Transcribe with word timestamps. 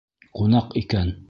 —Ҡунаҡ 0.39 0.75
икән. 0.83 1.17